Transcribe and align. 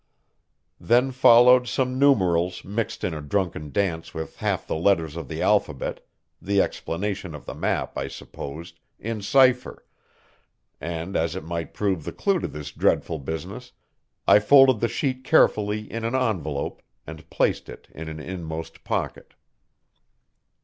Then 0.79 1.11
followed 1.11 1.67
some 1.67 1.99
numerals 1.99 2.65
mixed 2.65 3.03
in 3.03 3.13
a 3.13 3.21
drunken 3.21 3.69
dance 3.71 4.15
with 4.15 4.37
half 4.37 4.65
the 4.65 4.73
letters 4.75 5.15
of 5.15 5.27
the 5.27 5.43
alphabet 5.43 6.03
the 6.41 6.59
explanation 6.59 7.35
of 7.35 7.45
the 7.45 7.53
map, 7.53 7.95
I 7.95 8.07
supposed, 8.07 8.79
in 8.97 9.21
cipher, 9.21 9.85
and 10.79 11.15
as 11.15 11.35
it 11.35 11.43
might 11.43 11.75
prove 11.75 12.03
the 12.03 12.11
clue 12.11 12.39
to 12.39 12.47
this 12.47 12.71
dreadful 12.71 13.19
business, 13.19 13.73
I 14.27 14.39
folded 14.39 14.79
the 14.79 14.87
sheet 14.87 15.23
carefully 15.23 15.83
in 15.93 16.03
an 16.03 16.15
envelope 16.15 16.81
and 17.05 17.29
placed 17.29 17.69
it 17.69 17.87
in 17.93 18.09
an 18.09 18.19
inmost 18.19 18.83
pocket. 18.83 19.35